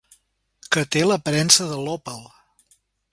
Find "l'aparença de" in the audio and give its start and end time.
1.09-1.79